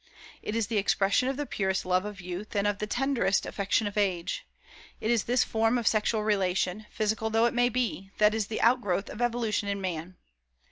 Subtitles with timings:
[0.41, 3.85] It is the expression of the purest love of youth, and of the tenderest affection
[3.85, 4.47] of age.
[4.99, 8.61] It is this form of sexual relation, physical though it may be, that is the
[8.61, 10.17] outgrowth of evolution in man.